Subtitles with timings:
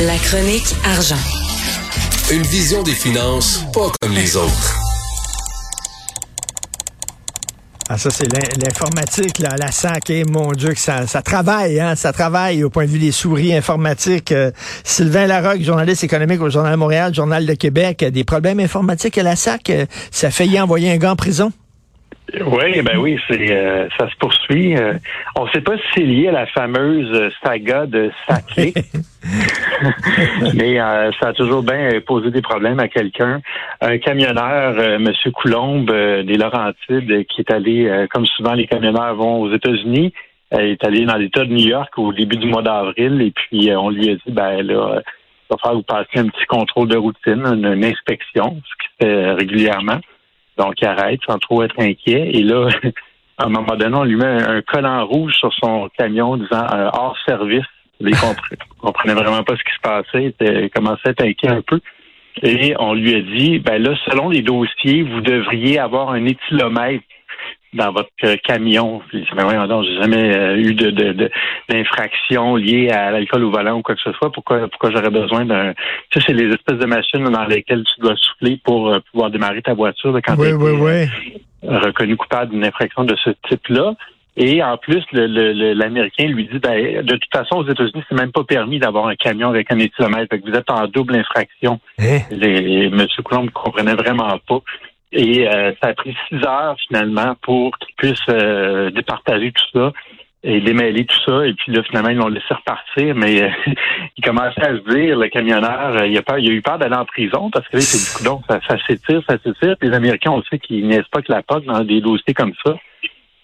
[0.00, 1.14] La chronique argent.
[2.32, 4.78] Une vision des finances pas comme les autres.
[7.88, 10.08] Ah, ça, c'est l'in- l'informatique, là, la SAC.
[10.10, 13.12] Et mon Dieu, que ça, ça travaille, hein, ça travaille au point de vue des
[13.12, 14.32] souris informatiques.
[14.32, 14.50] Euh,
[14.84, 19.22] Sylvain Larocque, journaliste économique au Journal de Montréal, Journal de Québec, des problèmes informatiques à
[19.22, 19.68] la SAC.
[19.70, 21.52] euh, ça a failli envoyer un gars en prison.
[22.40, 24.74] Oui, ben oui, c'est euh, ça se poursuit.
[24.76, 24.94] Euh,
[25.36, 28.72] on ne sait pas si c'est lié à la fameuse saga de Saclay,
[30.54, 33.42] mais euh, ça a toujours bien posé des problèmes à quelqu'un.
[33.82, 39.52] Un camionneur, Monsieur Coulombe des Laurentides, qui est allé, comme souvent les camionneurs vont aux
[39.52, 40.14] États-Unis,
[40.52, 43.90] est allé dans l'État de New York au début du mois d'avril, et puis on
[43.90, 47.44] lui a dit, ben là, il va falloir vous passer un petit contrôle de routine,
[47.44, 50.00] une, une inspection, ce qui fait régulièrement.
[50.58, 52.30] Donc, arrête sans trop être inquiet.
[52.32, 52.68] Et là,
[53.38, 56.66] à un moment donné, on lui met un, un collant rouge sur son camion disant
[56.72, 57.64] euh, hors service.
[58.00, 60.34] Il comprenait, comprenait vraiment pas ce qui se passait.
[60.40, 61.80] Il commençait à être inquiet un peu.
[62.42, 67.04] Et on lui a dit, ben là, selon les dossiers, vous devriez avoir un éthylomètre
[67.72, 69.00] dans votre euh, camion.
[69.08, 71.30] Puis, ben voyons donc, j'ai jamais euh, eu de, de, de-
[71.68, 74.30] d'infraction liée à l'alcool au volant ou quoi que ce soit.
[74.30, 75.72] Pourquoi, pourquoi j'aurais besoin d'un...
[76.10, 79.30] Tu sais, c'est les espèces de machines dans lesquelles tu dois souffler pour euh, pouvoir
[79.30, 81.40] démarrer ta voiture quand Oui, oui, oui.
[81.68, 83.94] euh, reconnu coupable d'une infraction de ce type-là.
[84.34, 88.02] Et en plus, le- le- le- l'Américain lui dit, ben, de toute façon, aux États-Unis,
[88.08, 90.28] c'est même pas permis d'avoir un camion avec un éthylomètre.
[90.30, 91.80] Fait que vous êtes en double infraction.
[91.98, 92.18] Hein?
[92.30, 93.06] Les, M.
[93.24, 94.60] Coulomb ne comprenait vraiment pas.
[95.12, 99.92] Et euh, ça a pris six heures finalement pour qu'il puisse euh, départager tout ça
[100.44, 101.46] et démêler tout ça.
[101.46, 103.48] Et puis là, finalement, ils l'ont laissé repartir, mais euh,
[104.16, 106.78] il commençait à se dire, le camionneur, euh, il, a peur, il a eu peur
[106.78, 109.76] d'aller en prison parce que là, c'est du coup, donc ça, ça s'étire, ça s'étire.
[109.78, 112.54] Puis Les Américains, on sait qu'ils niaisent pas que la POC dans des dossiers comme
[112.64, 112.74] ça.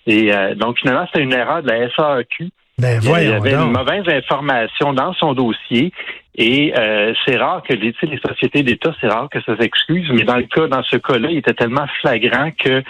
[0.06, 2.48] Et euh, donc, finalement, c'était une erreur de la SAQ.
[2.78, 5.92] Ben Il y avait une mauvaise information dans son dossier
[6.40, 10.22] et euh, c'est rare que les, les sociétés d'État, c'est rare que ça s'excuse, mais
[10.22, 12.80] dans le cas, dans ce cas-là, il était tellement flagrant que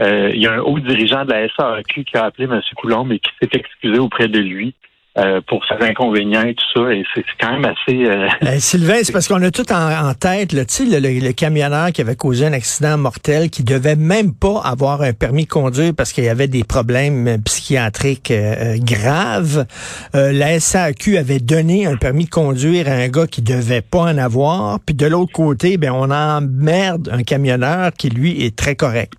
[0.00, 2.60] euh, il y a un haut dirigeant de la SAQ qui a appelé M.
[2.76, 4.74] Coulombe et qui s'est excusé auprès de lui
[5.18, 6.92] euh, pour ses inconvénients et tout ça.
[6.92, 10.14] Et c'est quand même assez euh, Euh, Sylvain, c'est parce qu'on a tout en, en
[10.14, 10.64] tête, le,
[11.00, 15.12] le- le camionneur qui avait causé un accident mortel, qui devait même pas avoir un
[15.12, 18.32] permis de conduire parce qu'il y avait des problèmes psychiatriques
[18.78, 19.66] graves.
[20.14, 24.00] Euh, la SAQ avait donné un permis de conduire à un gars qui devait pas
[24.02, 24.78] en avoir.
[24.80, 29.12] Puis de l'autre côté, ben on emmerde un camionneur qui lui est très correct.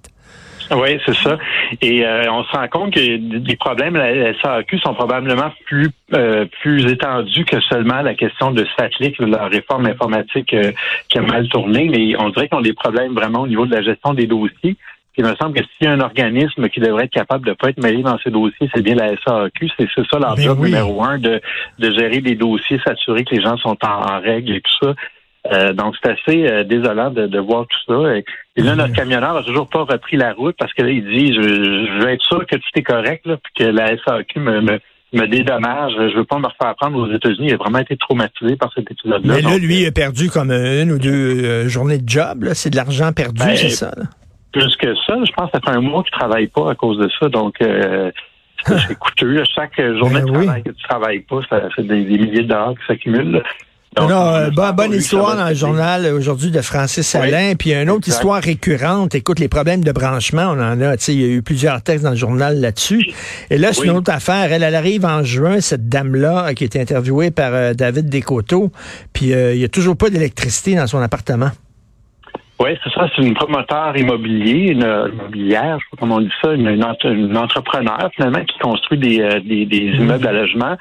[0.72, 1.38] Oui, c'est ça.
[1.82, 5.90] Et euh, on se rend compte que les problèmes à la SAQ sont probablement plus
[6.14, 10.72] euh, plus étendus que seulement la question de Satlic, la réforme informatique euh,
[11.08, 13.76] qui a mal tourné, mais on dirait qu'ils ont des problèmes vraiment au niveau de
[13.76, 14.76] la gestion des dossiers.
[15.20, 17.72] Il me semble que s'il y a un organisme qui devrait être capable de pas
[17.72, 19.70] être mêlé dans ces dossiers, c'est bien la SAQ.
[19.78, 20.70] C'est ça oui.
[20.70, 21.42] numéro un, de,
[21.78, 24.94] de gérer des dossiers, s'assurer que les gens sont en, en règle et tout ça.
[25.52, 28.16] Euh, donc, c'est assez euh, désolant de, de voir tout ça.
[28.16, 28.24] Et,
[28.56, 31.34] et là, notre camionneur a toujours pas repris la route parce que là, il dit,
[31.34, 34.62] je, je veux être sûr que tout est correct, là, puis que la SAQ me,
[34.62, 34.80] me,
[35.14, 35.94] me dédommage.
[35.98, 37.48] Je veux pas me refaire prendre aux États-Unis.
[37.50, 39.36] Il a vraiment été traumatisé par cet épisode-là.
[39.36, 42.46] Mais là, Donc, lui, il a perdu comme une ou deux euh, journées de job.
[42.54, 43.92] C'est de l'argent perdu, Ben, c'est ça?
[43.98, 44.04] là?
[44.52, 46.98] plus que ça, je pense que ça fait un mois qu'il travaille pas à cause
[46.98, 47.30] de ça.
[47.30, 48.10] Donc, euh,
[48.66, 49.44] c'est c'est coûteux.
[49.56, 50.46] Chaque journée Ben de oui.
[50.46, 53.44] travail que tu travailles pas, ça fait des, des milliers de dollars qui s'accumulent.
[53.96, 57.56] Donc, non, on euh, espère bonne, histoire dans le journal aujourd'hui de Francis Oui, Alain.
[57.58, 58.14] Puis une autre exact.
[58.18, 59.16] histoire récurrente.
[59.16, 60.96] Écoute, les problèmes de branchement, on en a.
[60.98, 63.04] Tu sais, il y a eu plusieurs textes dans le journal là-dessus.
[63.50, 63.88] Et là, c'est Oui.
[63.88, 64.54] une autre affaire.
[64.54, 68.10] Elle, elle arrive en juin, cette dame-là, euh, qui a été interviewée par euh, David
[68.10, 68.72] Descoteaux.
[69.12, 71.50] Puis euh, il y a toujours pas d'électricité dans son appartement.
[72.62, 73.08] Oui, c'est ça.
[73.16, 76.68] C'est une promoteur immobilier, une euh, immobilière, je sais pas comment on dit ça, une,
[76.68, 80.76] une, entre- une entrepreneur finalement qui construit des, euh, des, des immeubles à logement.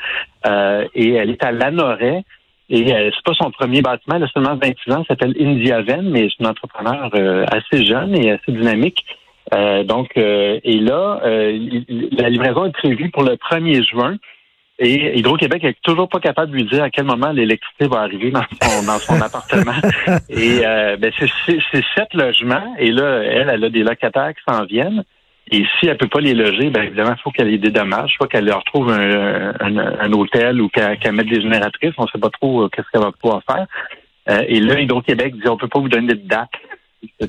[0.47, 2.25] Euh, et elle est à Lanoret.
[2.71, 6.11] Et euh, c'est pas son premier bâtiment, elle a seulement 26 ans, elle s'appelle Indiaven,
[6.11, 9.05] mais c'est une entrepreneur euh, assez jeune et assez dynamique.
[9.55, 11.59] Euh, donc, euh, et là, euh,
[12.13, 14.17] la livraison est prévue pour le 1er juin.
[14.81, 18.31] Et Hydro-Québec est toujours pas capable de lui dire à quel moment l'électricité va arriver
[18.31, 19.73] dans son, dans son appartement.
[20.29, 22.77] Et euh, ben c'est sept logements.
[22.79, 25.03] Et là, elle, elle a des locataires qui s'en viennent.
[25.51, 28.13] Et si elle peut pas les loger, ben évidemment, il faut qu'elle ait des dommages.
[28.17, 31.95] Soit qu'elle leur trouve un, un, un hôtel ou qu'elle mette des génératrices.
[31.99, 33.67] On sait pas trop euh, qu'est-ce qu'elle va pouvoir faire.
[34.31, 36.51] Euh, et là, Hydro-Québec dit on peut pas vous donner de date.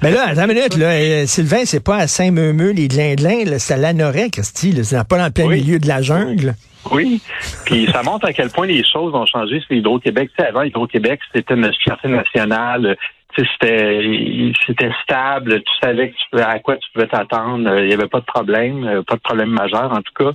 [0.01, 3.60] Mais là, attends une minute, là, euh, Sylvain, c'est pas à Saint-Meumeux, les Glindelins, là,
[3.60, 5.62] c'est à Lanoret, Christy, c'est pas dans le plein Oui.
[5.62, 6.56] milieu de la jungle.
[6.92, 7.21] Oui.
[7.66, 10.31] Puis ça montre à quel point les choses ont changé sur Hydro-Québec.
[10.36, 12.98] Tu sais, avant, Hydro-Québec, c'était une fierté nationale.
[13.36, 15.62] Tu sais, c'était, c'était stable.
[15.62, 17.78] Tu savais que tu pouvais- à quoi tu pouvais t'attendre.
[17.80, 20.31] Il n'y avait pas de problème, euh, pas de problème majeur en tout cas.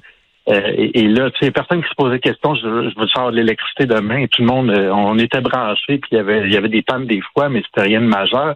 [0.46, 2.60] et, là, tu sais, personne qui se posait question, je,
[2.90, 4.26] je veux faire de l'électricité demain.
[4.26, 7.06] Tout le monde, on était branchés, puis il y avait, il y avait des pannes
[7.06, 8.54] des fois, mais c'était rien de majeur.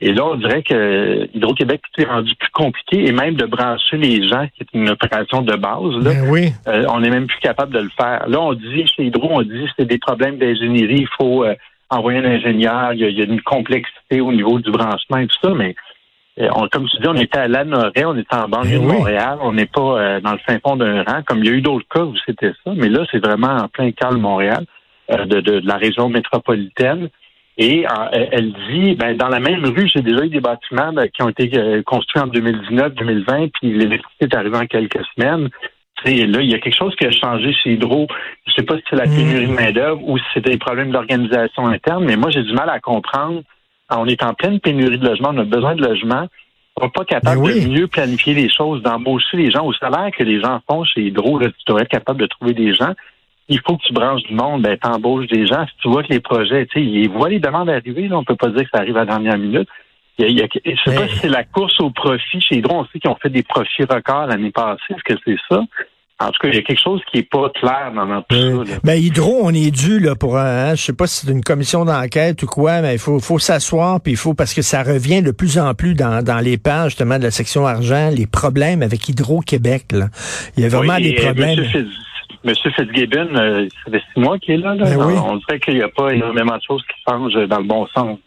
[0.00, 4.26] Et là, on dirait que Hydro-Québec est rendu plus compliqué et même de brancher les
[4.28, 6.52] gens, qui est une opération de base, là, Ben oui.
[6.68, 8.28] euh, on n'est même plus capable de le faire.
[8.28, 11.54] Là, on dit chez Hydro, on dit c'est des problèmes d'ingénierie, il faut euh,
[11.90, 15.18] envoyer un ingénieur, il y, a, il y, a, une complexité au niveau du branchement
[15.18, 15.74] et tout ça, mais
[16.38, 18.92] euh, on, comme tu dis, on était à Lanoret, on était en banlieue Ben de.
[18.92, 21.52] Montréal, on n'est pas euh, dans le fin fond d'un rang, comme il y a
[21.52, 24.64] eu d'autres cas où c'était ça, mais là, c'est vraiment en plein cœur de Montréal,
[25.10, 27.08] euh, de, de, de la région métropolitaine.
[27.58, 31.08] Et euh, elle dit, ben, dans la même rue, j'ai déjà eu des bâtiments ben,
[31.08, 35.48] qui ont été euh, construits en 2019-2020, puis l'électricité est arrivée en quelques semaines.
[36.04, 38.06] T'sais, là, il y a quelque chose qui a changé chez Hydro.
[38.46, 41.66] Je sais pas si c'est la pénurie de main-d'œuvre ou si c'était des problèmes d'organisation
[41.66, 43.42] interne, mais moi, j'ai du mal à comprendre.
[43.90, 46.28] On est en pleine pénurie de logement, on a besoin de logement.
[46.76, 47.64] On n'est pas capable Ben oui.
[47.64, 51.02] de mieux planifier les choses, d'embaucher les gens au salaire que les gens font chez
[51.02, 51.38] Hydro.
[51.38, 52.94] Là, tu devrais être capable de trouver des gens
[53.48, 55.66] il faut que tu branches du monde, ben t'embauches des gens.
[55.66, 58.24] Si tu vois que les projets, tu sais, ils voient les demandes arriver, là, on
[58.24, 59.68] peut pas dire que ça arrive à la dernière minute.
[60.18, 62.40] Il y a, il y a, je sais pas si c'est la course au profit
[62.40, 62.80] chez Hydro.
[62.80, 64.80] On sait qu'ils ont fait des profits records l'année passée.
[64.90, 65.60] Est-ce que c'est ça?
[66.20, 68.34] En tout cas, il y a quelque chose qui est pas clair dans, dans tout
[68.34, 68.80] Euh, ça.
[68.82, 71.44] ben Hydro, on est dû là pour un, hein, je sais pas si c'est une
[71.44, 74.82] commission d'enquête ou quoi, mais il faut, faut s'asseoir puis il faut parce que ça
[74.82, 78.26] revient de plus en plus dans, dans les pages justement de la section argent, les
[78.26, 79.84] problèmes avec Hydro Québec.
[79.92, 80.06] Là.
[80.56, 81.60] Il y a vraiment Oui, des et, euh, problèmes.
[81.60, 82.04] Monsieur, Fitz-
[82.44, 84.74] Monsieur Fitzgibbon, euh, ça fait six mois qu'il est là.
[84.74, 84.84] là.
[84.86, 85.14] Ben oui.
[85.24, 88.18] On dirait qu'il n'y a pas énormément de choses qui changent dans le bon sens.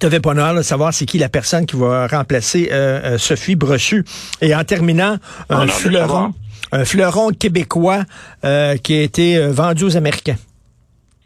[0.00, 3.18] Tu avais pas honneur de savoir c'est qui la personne qui va remplacer euh, euh,
[3.18, 4.04] Sophie Brochu.
[4.42, 5.16] Et en terminant,
[5.48, 5.70] un savoir.
[5.70, 6.34] fleuron,
[6.72, 8.02] un fleuron québécois
[8.44, 10.36] euh, qui a été euh, vendu aux Américains.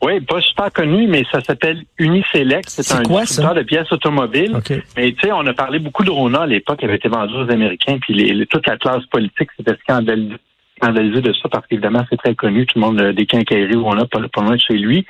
[0.02, 2.70] Oui, pas super connu, mais ça s'appelle Uniselect.
[2.70, 3.61] C'est C'est un quoi, distributeur ça?
[3.61, 4.55] de pièces automobiles.
[4.56, 4.73] OK.
[4.96, 7.34] Mais tu sais, on a parlé beaucoup de Rona à l'époque, qui avait été vendu
[7.34, 10.37] aux Américains, puis les, les- toute la classe politique s'était scandalisée,
[10.78, 13.87] scandalisée de ça, parce qu'évidemment, c'est très connu, tout le monde a des quincailleries où
[13.87, 15.05] on a pas, pas loin de chez lui.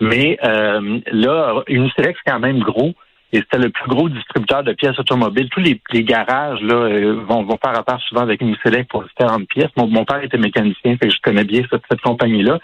[0.00, 2.94] Mais euh, là, Uniselect, c'est quand même gros.
[3.32, 5.48] Et c'était le plus gros distributeur de pièces automobiles.
[5.50, 9.46] Tous les, les garages là euh, vont, vont faire affaire souvent avec Uniselect pour différentes
[9.48, 9.70] pièces.
[9.76, 12.58] Mon, mon père était mécanicien, fait que je connais bien cette, cette compagnie-là.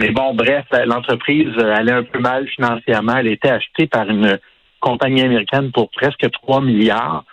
[0.00, 3.16] Mais bon, bref, l'entreprise euh, allait un peu mal financièrement.
[3.16, 4.38] Elle été achetée par une
[4.80, 7.24] compagnie américaine pour presque 3 milliards.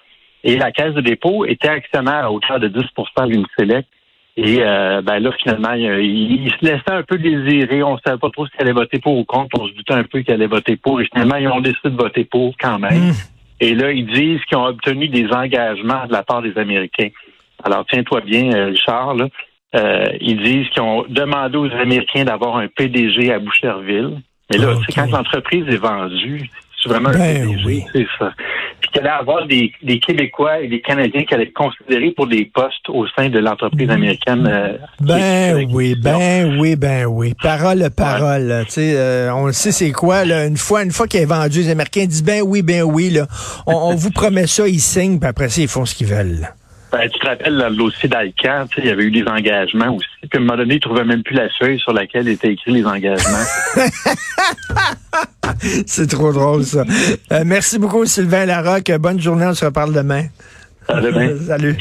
[0.44, 3.90] Et la caisse de dépôt était actionnaire à hauteur de 10% d'Uniselect.
[4.38, 7.84] Et euh, ben là, finalement, il, il se laissait un peu désirer.
[7.84, 9.60] On ne savait pas trop s'il allait voter pour ou contre.
[9.62, 11.00] On se doutait un peu qu'il allait voter pour.
[11.00, 13.12] Et finalement, ils ont décidé de voter pour quand même.
[13.12, 13.14] Mm.
[13.62, 17.10] Et là, ils disent qu'ils ont obtenu des engagements de la part des Américains.
[17.64, 19.28] Alors, tiens-toi bien, euh, Richard, là.
[19.76, 24.22] Euh, ils disent qu'ils ont demandé aux Américains d'avoir un PDG à Boucherville.
[24.52, 24.80] Mais là, Ok.
[24.80, 26.50] tu sais, quand l'entreprise est vendue,
[26.82, 27.84] c'est vraiment Ben un PDG, oui.
[27.92, 28.32] c'est ça.
[28.81, 32.27] Puis qu'il allait avoir des, des Québécois et des Canadiens qui allaient être considérés pour
[32.27, 34.48] des postes au sein de l'entreprise américaine.
[34.48, 37.33] euh, Ben oui, ben oui, ben oui.
[37.42, 38.63] Parole, parole.
[38.68, 40.24] Tu sais, euh, on le sait c'est quoi.
[40.25, 40.45] Là.
[40.45, 43.10] Une fois, une fois qu'il est vendu, les Américains disent ben oui, ben oui.
[43.10, 43.27] Là.
[43.66, 46.50] On, on vous promet ça, ils signent, puis après ça, ils font ce qu'ils veulent.
[46.96, 48.30] Ben, tu te rappelles là, tu sais,
[48.78, 50.08] il y avait eu des engagements aussi.
[50.22, 52.72] Puis à un moment donné, ils trouvaient même plus la feuille sur laquelle étaient écrits
[52.72, 53.44] les engagements.
[55.86, 56.86] C'est trop drôle, ça.
[57.34, 58.94] Euh, merci beaucoup, Sylvain Larocque.
[58.98, 60.28] Bonne journée, on se reparle demain.
[60.88, 61.36] Va bien.
[61.48, 61.76] Salut.